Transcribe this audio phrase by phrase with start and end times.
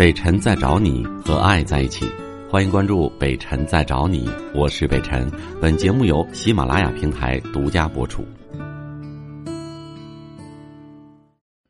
[0.00, 2.06] 北辰在找你和爱在一起，
[2.50, 5.30] 欢迎关注北辰在找你，我是北辰。
[5.60, 8.22] 本节目由喜马拉雅平台独家播出。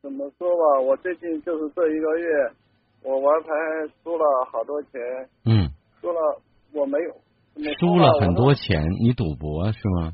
[0.01, 2.53] 怎么说吧，我最近就是这一个月，
[3.03, 3.49] 我玩牌
[4.05, 5.01] 输了好多钱，
[5.45, 5.69] 嗯，
[6.01, 6.41] 输了
[6.71, 7.13] 我没有，
[7.81, 10.13] 输了很多钱，你赌博是吗？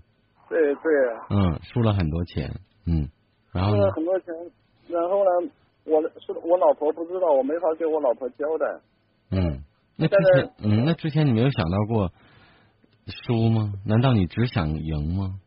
[0.48, 0.82] 对对，
[1.28, 2.50] 嗯，输了很多钱，
[2.86, 3.10] 嗯，
[3.52, 4.34] 然后输呢了很多钱，
[6.66, 8.66] 老婆不知道，我没法给我老婆交代。
[9.30, 9.62] 嗯，
[9.96, 12.10] 那之前嗯，那之前你没有想到过
[13.06, 13.72] 输吗？
[13.84, 15.38] 难道你只想赢吗？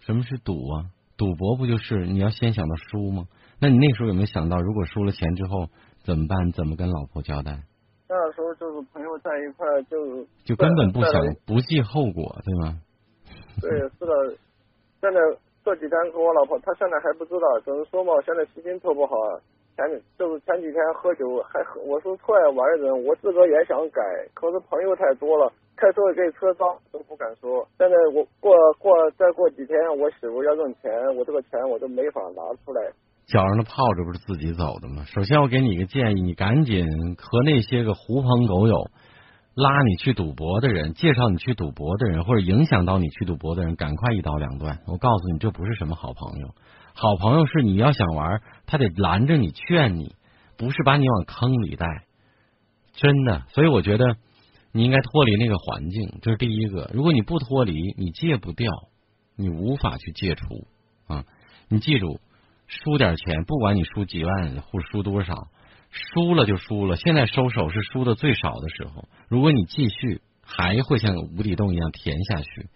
[0.00, 0.90] 什么是赌啊？
[1.16, 3.26] 赌博不就是你要先想到输吗？
[3.60, 5.68] 那你那时候有没有想到，如果输了钱之后
[6.02, 6.50] 怎么办？
[6.52, 7.62] 怎么跟老婆交代？
[8.08, 11.12] 那时候就是朋友在一块儿就就根本不想
[11.46, 12.80] 不计后果，对吗？
[13.62, 14.36] 对，是的，
[15.00, 15.18] 现在
[15.64, 19.14] 这几天跟我老婆，她现在还不知道，只是说嘛，现在心情特不好。
[19.76, 19.84] 前
[20.18, 24.00] 就是前几天喝酒还喝，我是出来玩的人，我自个儿也想改，
[24.32, 27.66] 可是朋友太多了，开车给车脏都不敢说。
[27.78, 32.80] 现在我过过再过几天，我媳妇要挣钱，我这个钱我都没法拿出来。
[33.26, 35.02] 脚上的泡这不是自己走的吗？
[35.06, 36.86] 首先，我给你一个建议，你赶紧
[37.18, 38.76] 和那些个狐朋狗友
[39.54, 44.80] 拉你去赌博的人，介绍你去赌博的人，或者影响到你去赌博的人，赶快一刀两断。
[44.86, 46.48] 我告诉你，这不是什么好朋友。
[46.94, 50.14] 好朋友是你要想玩，他得拦着你，劝你，
[50.56, 51.86] 不是把你往坑里带。
[52.94, 54.16] 真的，所以我觉得
[54.72, 56.90] 你应该脱离那个环境，这是第一个。
[56.92, 58.72] 如果你不脱离，你戒不掉，
[59.36, 60.44] 你无法去戒除
[61.06, 61.24] 啊。
[61.68, 62.20] 你记住，
[62.66, 65.34] 输点钱，不管你输几万或输多少，
[65.94, 66.96] 输了就输了。
[66.96, 69.08] 现在收手是输的最少的时候。
[69.28, 72.68] 如果你继续，还会像无底洞一样填下去。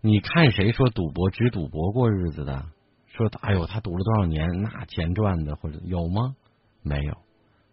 [0.00, 2.64] 你看谁说赌博只赌博过日子的？
[3.08, 6.34] 说哎呦，他赌了多少年，那钱赚的或者有吗？
[6.82, 7.14] 没有。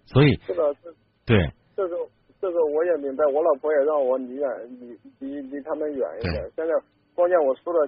[0.05, 0.91] 所以是的，这
[1.25, 1.95] 对，这个
[2.41, 4.49] 这个我也明白，我老婆也让我离远
[4.81, 6.35] 离离离他们远一点。
[6.55, 6.73] 现在
[7.13, 7.87] 关键我输了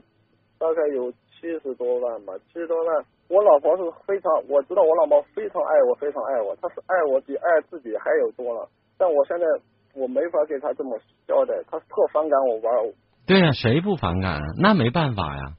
[0.60, 3.04] 大概有七十多万吧，七十多万。
[3.28, 8.70] 我老婆是非常，我知道我老婆非常爱我，非常爱我，她是爱我比爱自己还有多了。
[8.98, 9.46] 但我现在
[9.96, 12.94] 我没法给她这么交代，她特反感我玩。
[13.26, 14.42] 对呀、谁不反感啊？
[14.60, 15.54] 那没办法呀。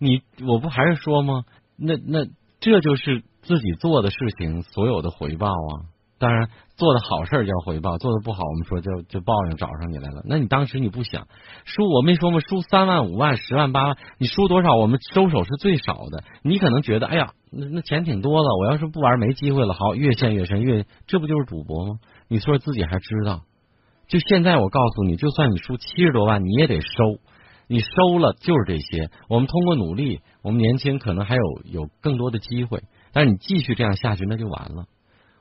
[0.00, 1.44] 你我不还是说吗？
[1.78, 2.26] 那那
[2.58, 5.93] 这就是自己做的事情所有的回报啊。
[6.18, 10.22] 当然，做的好事叫回报，做的不好，我们说就就报应找上你来了。
[10.24, 11.26] 那你当时你不想
[11.64, 12.38] 输，我没说吗？
[12.48, 14.76] 输三万、五万、十万、八万，你输多少？
[14.76, 16.22] 我们收手是最少的。
[16.42, 19.74] 你可能觉得，哎呀，那那钱挺多了，我要是不玩没机会了。
[19.74, 21.98] 好，越陷越深，越这不就是赌博吗？
[22.28, 23.42] 你说自己还知道？
[24.06, 27.18] 就现在，我告诉你，就算你输七十多万，你也得收。
[27.66, 29.10] 你收了就是这些。
[29.28, 32.82] 我们通过努力，我们年轻可能还有有更多的机会，
[33.12, 34.84] 但是你继续这样下去，那就完了。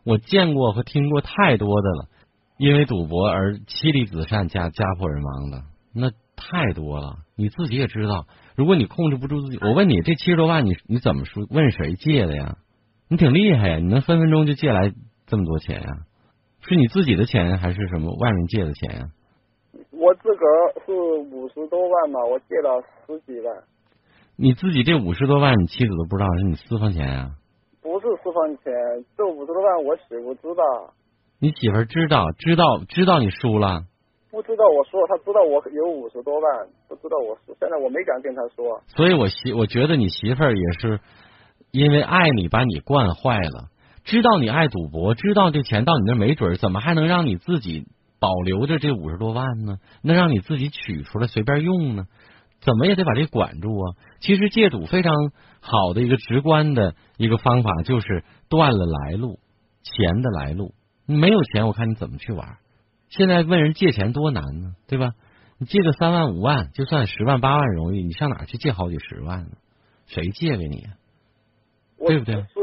[0.04, 2.10] 我见过和听过太多的了，
[2.58, 7.18] 因为赌博而妻离子散、家家破人亡的，那太多了。
[7.36, 8.26] 你自己也知道，
[8.56, 11.46] 如果你控制不住自己，我问你，这七十多万你你怎么说？
[11.50, 12.58] 问谁借的呀？
[13.10, 14.94] 你挺厉害呀，你能分分钟就借来
[15.28, 15.88] 这么多钱呀？
[16.62, 19.06] 是你自己的钱还是什么外面借的钱呀？
[19.92, 23.56] 我自个儿是五十多万吧，我借了十几万，
[24.36, 27.32] 你自己这五十多万，你妻子都不知道是你私房钱呀？
[27.84, 28.74] 不是私房钱，
[29.18, 30.94] 这五十多万我媳妇知道。
[31.40, 33.84] 你媳妇知道，知道，知道你输了，
[34.32, 38.82] 不知道我输了，他知道我有五十多万，不知道我输，现在我没敢跟他说。
[38.96, 41.02] 所以我媳，我觉得你媳妇儿也是
[41.72, 43.68] 因为爱你把你惯坏了，
[44.06, 47.84] 知道你爱赌博，知道这钱到你那没准，怎么还能让你自己
[48.22, 49.76] 保留着这五十多万呢？
[50.02, 52.06] 那让你自己取出来随便用呢？
[52.66, 53.96] 怎么也得把这管住啊！
[54.22, 55.14] 其实戒赌非常
[55.60, 59.40] 好的一个直观的一个方法，就是断了来路，
[59.84, 60.74] 钱的来路。
[61.06, 62.58] 你没有钱，我看你怎么去玩？
[63.10, 65.12] 现在问人借钱多难呢，对吧？
[65.60, 69.52] 你借个三万五万，就算十万八万容易，你上哪去借好几十万呢？
[70.06, 70.96] 谁借给你啊？
[72.00, 72.54] 对不对是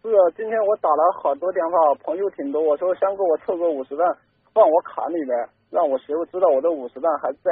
[0.00, 4.16] 是啊，今天我打了好多电话，朋友挺多，我说先给我凑个五十万
[4.52, 7.50] 放我卡里边，让我媳妇知道我的五十万还在。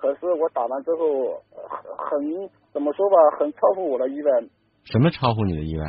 [0.00, 1.58] 可是我打完之后，呃
[1.98, 4.30] 很很怎么说吧，很超乎我的意外。
[4.84, 5.84] 什么超乎你的意外？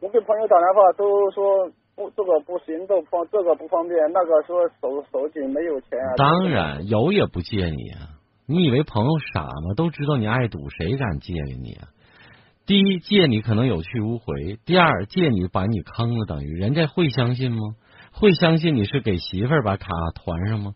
[0.00, 6.16] 我给朋友打电话都说不，这个不行，这方这个不方便，那个说手手紧没有钱啊。
[6.16, 8.16] 当然有也不借你啊！
[8.46, 9.74] 你以为朋友傻吗？
[9.76, 11.88] 都知道你爱赌，谁敢借给你啊？
[12.64, 17.58] 第一，借你可能有去无回；第二，借你把你坑了，等于人家会相信吗？
[18.12, 20.72] 会相信你是给媳妇儿把卡团上吗？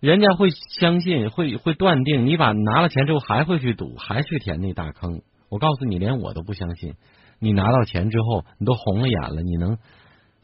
[0.00, 5.20] 人家会相信，会会断定你把拿了钱之后还会去赌，还去填那大坑。
[5.50, 6.94] 我告诉你，连我都不相信。
[7.38, 9.76] 你拿到钱之后，你都红了眼了，你能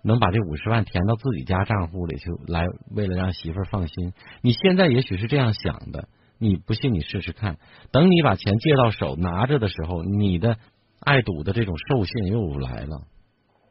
[0.02, 4.12] 能把这五十万填到自己家账户里去，来为了让媳妇儿放心。
[4.42, 6.08] 你现在也许是这样想的，
[6.38, 7.56] 你不信你试试看。
[7.92, 10.58] 等你把钱借到手拿着的时候，你的
[11.00, 13.02] 爱赌的这种兽性又来了。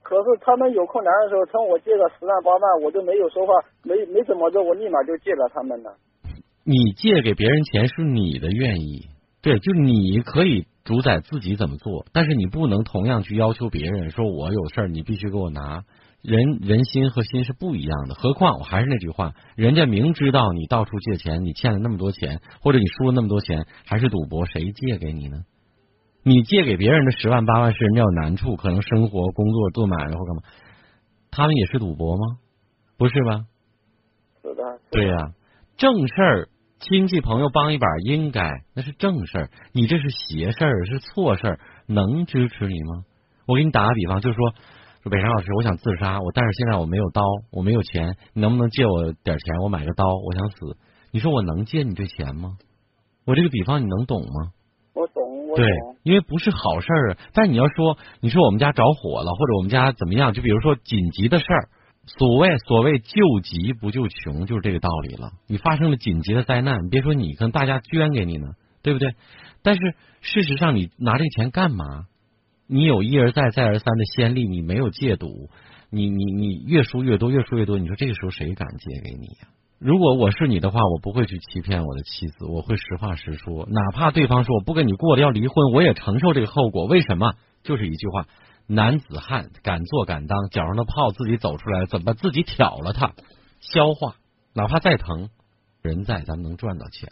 [0.06, 5.98] 可是他们有困难的时候，趁我借个十万八万，我就没有说话，没没怎么着，我立马就借了他们了。
[6.64, 9.08] 你借给别人钱是你的愿意，
[9.42, 15.82] 对，就你可以主宰自己怎么做，但是你不能同样去要求别人，说我有事儿你必须给我拿。
[16.22, 25.38] 人 人心和心是不一样的，何况我还是那句话，人家明知道你到处借钱，你欠了那么多钱，或者你输了那么多钱，还是赌博，谁借给你呢？
[26.28, 30.42] 你借给别人的十万八万是人家有难处，可能生活、工作、做买卖或干嘛，
[31.30, 32.40] 他们也是赌博吗？
[32.98, 33.46] 不是吧？
[34.42, 34.80] 是的。
[34.90, 35.34] 对呀，
[35.78, 36.50] 正事儿，
[36.80, 39.50] 亲戚朋友帮一把应该，那是正事儿。
[39.72, 43.04] 你这是邪事儿，是错事儿，能支持你吗？
[43.46, 44.50] 我给你打个比方，就是说，
[45.04, 47.22] 说北山老师，我想自杀，我但是现在我没有刀，
[47.52, 50.76] 我没有钱，你能不能借我点钱，我买个刀，我想死？
[51.12, 52.58] 你说我能借你这钱吗？
[53.28, 54.54] 我这个比方你能懂吗？
[55.56, 55.68] 对，
[56.04, 57.18] 因为不是好事儿。
[57.34, 60.34] 但你要说，你说我们家着火了，或者我们家怎么样？
[60.34, 61.70] 就比如说紧急的事儿，
[62.06, 65.32] 所谓所谓救急不救穷，就是这个道理了。
[65.48, 68.48] 你发生了紧急的灾难，别说你，跟大家捐给你呢，
[68.84, 69.14] 对不对？
[69.64, 69.82] 但是
[70.22, 72.06] 事实上，你拿这钱干嘛？
[72.68, 75.50] 你有一而再、再而三的先例，你没有戒赌，
[75.90, 77.78] 你你你越输越多，越输越多。
[77.78, 79.48] 你说这个时候谁敢借给你呀？
[79.80, 86.86] 如果我是你的话，我不会去欺骗我的妻子，我会实话实说，哪怕对方说我不跟你过了要离婚，我也承受这个后果。
[86.86, 87.34] 为什么？
[87.64, 88.28] 就是一句话：
[88.68, 93.14] 男子汉敢做敢当，脚上的泡自己走出来，怎么自己挑了它，
[93.60, 94.16] 消化，
[94.54, 95.30] 哪怕再疼，
[95.82, 97.10] 人在咱们能赚到钱，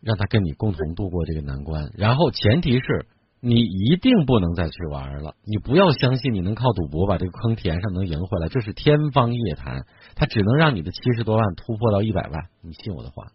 [0.00, 1.90] 让他跟你共同度过这个难关。
[1.96, 3.06] 然后前提是。
[3.44, 9.82] 你一定不能再去玩了，你不要相信你能靠赌博把这个坑填上能赢回来，这是天方夜谭。
[10.14, 13.26] 他只能让你的七十多万突破到一百万，你信我的话。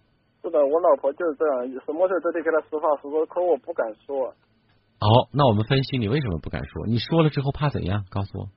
[0.42, 4.34] 是的，我老婆就是这样，什么事都得跟她实话实说，可我不敢说。
[4.98, 6.88] 好，那我们分析你为什么不敢说？
[6.88, 8.06] 你说了之后怕怎样？
[8.10, 8.48] 告诉我。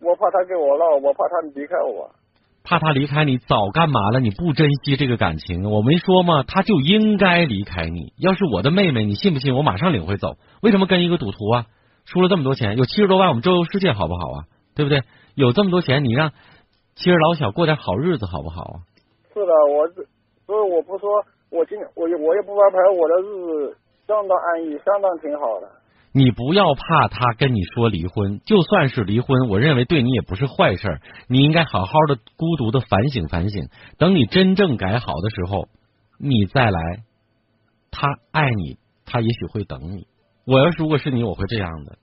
[0.00, 2.14] 我怕他跟我闹，我怕他离开我。
[2.64, 4.20] 怕他离开你早干嘛了？
[4.20, 6.44] 你不珍惜这个感情，我没说吗？
[6.46, 8.12] 他就应该离开你。
[8.18, 10.36] 要是我的妹妹，你信不信我马上领回走？
[10.62, 11.66] 为什么跟一个赌徒啊？
[12.04, 14.44] 输了这么多钱，有七十多万，我们周游世界好不好啊？
[14.74, 15.02] 对不对？
[15.34, 16.32] 有这么多钱，你让
[16.94, 18.76] 妻儿老小过点好日子好不好啊？
[19.34, 19.88] 是的，我
[20.46, 21.08] 所以我不说，
[21.50, 23.76] 我今我我也不发牌，我的日子
[24.06, 25.68] 相当安逸，相当挺好的。
[26.12, 31.00] 你不要怕他跟你说离婚，就算是离婚，我认为对你也不是坏事儿。
[31.28, 33.68] 你应该好好的孤独的反省反省，
[33.98, 35.68] 等你真正改好的时候，
[36.18, 36.80] 你再来。
[37.94, 40.06] 他爱你，他也许会等你。
[40.46, 41.98] 我要是如果是你，我会这样的。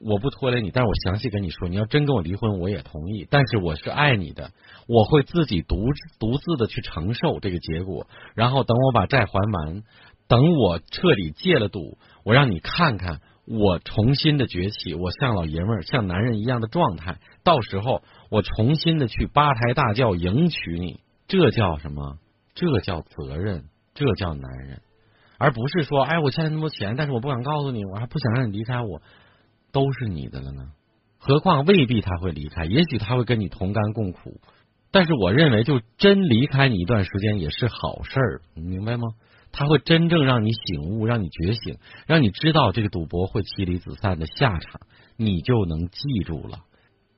[0.00, 3.26] 我不拖累你，但是我详细跟你说，你要真跟我离婚，我也同意。
[3.30, 4.52] 但是我是爱你的，
[4.88, 5.76] 我会自己独
[6.18, 8.06] 独自的去承受这个结果。
[8.34, 9.82] 然后等我把债还完，
[10.26, 13.20] 等我彻底戒了赌，我让你看看。
[13.46, 22.18] 我重新的崛起，我像老爷们儿、像男人一样的状态，到时候我重新的去八抬大轿迎娶你，这叫什么？
[22.54, 23.64] 这叫责任，
[23.94, 24.80] 这叫男人，
[25.38, 29.00] 而不是说，哎，我欠了那么多钱，但是我不敢告诉你，我还不想让你离开我，
[29.72, 30.72] 都是你的了呢。
[31.18, 34.40] 何况未必他会离开，也许他会跟你同甘共苦，
[34.96, 39.08] 但是我认为，就真离开你一段时间也是好事儿，你明白吗？
[39.52, 41.76] 他会真正让你醒悟，让你觉醒，
[42.06, 44.80] 让你知道这个赌博会妻离子散的下场，
[45.18, 46.60] 你就能记住了，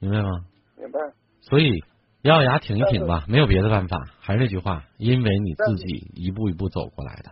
[0.00, 0.28] 明白吗？
[0.76, 0.98] 明白。
[1.40, 1.70] 所以
[2.22, 3.96] 咬咬牙挺一挺吧，没有别的办法。
[4.18, 7.30] 还是那句话，因为你自己一步一步走过来的。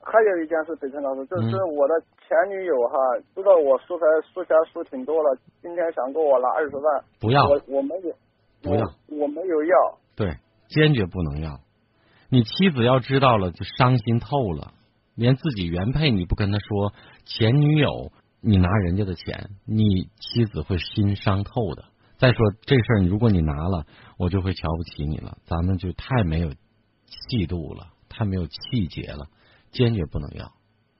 [0.00, 2.94] 还有一件事，北辰老师，就是我的前女友哈，
[3.34, 8.14] 知道我输牌输钱输挺多了，今天想给我拿二十万，不要，我我没有，
[8.62, 10.36] 不要，我没有要，对，
[10.68, 11.60] 坚决不能要。
[12.30, 14.74] 你妻子要知道了就伤心透了，
[15.14, 16.92] 连自己原配你不跟他说，
[17.24, 21.84] 前女友你拿人家的钱，你妻子会心伤透的。
[22.18, 23.86] 再说这事儿，如果你拿了，
[24.18, 29.26] 我就会瞧不起你了，咱们就太没有气度了，太没有气节了，
[29.70, 30.52] 坚决不能要。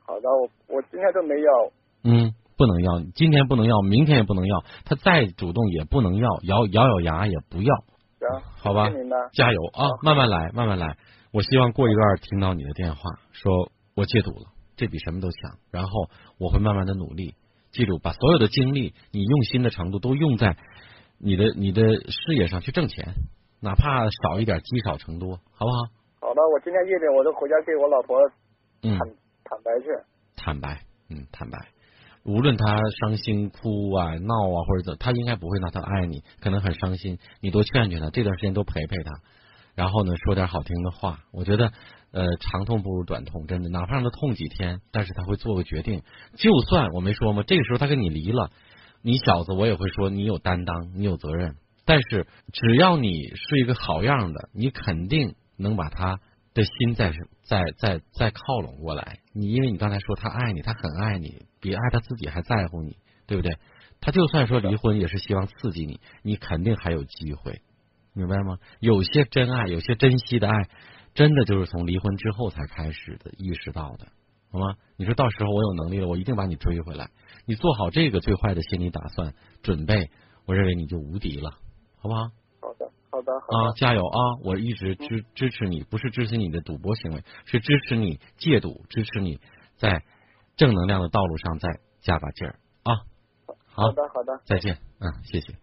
[0.06, 1.72] 好的，我我今天都没要。
[2.04, 7.74] 嗯，不能要，今天不能要，明天也不能要，他再主动也不能要，咬咬咬牙也不要。
[8.18, 8.90] 行，好吧，
[9.32, 10.96] 加油啊，慢慢来，慢慢来。
[11.32, 13.00] 我希望过一段听到你的电话，
[13.30, 14.46] 说我戒赌了，
[14.76, 15.58] 这比什么都强。
[15.70, 17.36] 然后我会慢慢的努力，
[17.70, 20.56] 记住把所有的精力，你用心的程度都用在
[21.18, 23.14] 你的你的事业上去挣钱，
[23.62, 26.28] 哪怕少一点，积少成多，好不好？
[26.28, 28.18] 好的，我今天夜里我都回家给我老婆
[28.82, 28.98] 坦
[29.44, 29.86] 坦白去。
[30.34, 31.58] 坦白，嗯，坦白。
[32.28, 39.12] 无论他伤心、哭啊、闹啊，或者怎，他应该不会闹，他爱你，可能很伤心，你多劝劝他，这段时间多陪陪他，
[39.74, 41.20] 然后呢，说点好听的话。
[41.32, 41.72] 我觉得，
[42.12, 46.02] 呃，长痛不如短痛，真的，哪怕让他痛几天，但是他会做个决定。
[46.36, 47.42] 就算我没说吗？
[47.46, 48.50] 这个时候他跟你离了，
[49.00, 51.54] 你小子，我也会说你有担当，你有责任。
[51.86, 56.20] 但是只要你是一个好样的，你肯定能把他
[56.52, 59.20] 的心再再再再靠拢过来。
[59.32, 62.96] 你因为你刚才说他爱你，他很爱你，比爱他自己还在乎你，
[63.26, 63.56] 对不对？
[64.00, 67.62] 他就算说离婚，也是希望刺激你，你肯定还有机会，
[68.14, 68.58] 明白吗？
[68.80, 70.68] 有些真爱，有些珍惜的爱，
[71.14, 74.06] 真的就是从离婚之后才开始的，意识到的，
[74.50, 74.76] 好吗？
[74.96, 77.10] 你说到时候我有能力了，我一定把你追回来。
[77.46, 80.10] 你做好这个最坏的心理打算准备，
[80.46, 81.58] 我认为你就无敌了。
[82.00, 82.30] 好不好？
[82.60, 84.18] 好的，好的，好啊，加油啊！
[84.44, 89.40] 我一直支支持你，不是支持你的赌博行为，是支持你戒赌，支持你
[89.76, 90.04] 在
[90.58, 93.06] 正能量的道路上再加把劲儿啊！
[93.72, 95.54] 好的，好的，再见，嗯，谢谢。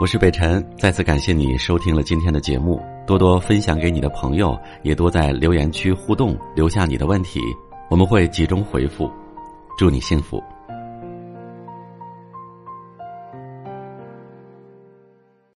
[0.00, 7.40] 我是北辰，再次感谢你收听了今天的节目，多多分享给你的朋友，也多在留言区互动，留下你的问题，
[7.90, 9.10] 我们会集中回复。
[9.76, 10.40] 祝你幸福。